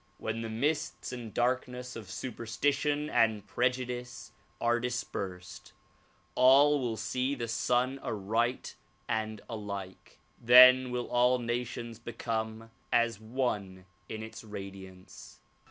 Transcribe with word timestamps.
When 0.17 0.41
the 0.41 0.49
mists 0.49 1.13
and 1.13 1.31
darkness 1.31 1.95
of 1.95 2.09
superstition 2.09 3.07
and 3.07 3.45
preju 3.47 3.85
dice 3.87 4.31
are 4.59 4.79
dispersed, 4.79 5.73
all 6.33 6.79
will 6.81 6.97
see 6.97 7.35
the 7.35 7.47
Sun 7.47 7.99
aright 7.99 8.73
and 9.07 9.41
alike. 9.47 10.17
Then 10.41 10.89
will 10.89 11.05
all 11.07 11.37
nations 11.37 11.99
become 11.99 12.71
as 12.91 13.19
one 13.19 13.85
in 14.09 14.23
its 14.23 14.43
radiance. 14.43 15.37